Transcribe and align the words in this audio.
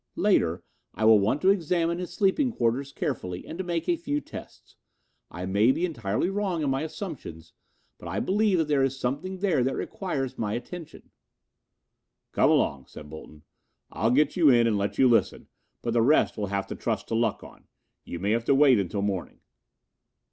Later 0.17 0.63
I 0.95 1.05
will 1.05 1.19
want 1.19 1.43
to 1.43 1.49
examine 1.51 1.99
his 1.99 2.11
sleeping 2.11 2.51
quarters 2.51 2.91
carefully 2.91 3.45
and 3.45 3.55
to 3.59 3.63
make 3.63 3.87
a 3.87 3.95
few 3.95 4.19
tests. 4.19 4.75
I 5.29 5.45
may 5.45 5.71
be 5.71 5.85
entirely 5.85 6.27
wrong 6.31 6.63
in 6.63 6.71
my 6.71 6.81
assumptions, 6.81 7.53
but 7.99 8.07
I 8.07 8.19
believe 8.19 8.57
that 8.57 8.67
there 8.67 8.81
is 8.83 8.99
something 8.99 9.37
there 9.41 9.63
that 9.63 9.75
requires 9.75 10.39
my 10.39 10.53
attention." 10.53 11.11
"Come 12.31 12.49
along," 12.49 12.87
said 12.87 13.11
Bolton. 13.11 13.43
"I'll 13.91 14.09
get 14.09 14.35
you 14.35 14.49
in 14.49 14.65
and 14.65 14.75
let 14.75 14.97
you 14.97 15.07
listen, 15.07 15.49
but 15.83 15.93
the 15.93 16.01
rest 16.01 16.35
we'll 16.35 16.47
have 16.47 16.65
to 16.69 16.75
trust 16.75 17.07
to 17.09 17.13
luck 17.13 17.43
on. 17.43 17.67
You 18.03 18.17
may 18.17 18.31
have 18.31 18.45
to 18.45 18.55
wait 18.55 18.79
until 18.79 19.03
morning." 19.03 19.41